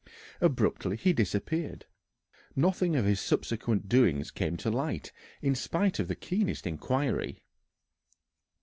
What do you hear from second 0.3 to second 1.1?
Abruptly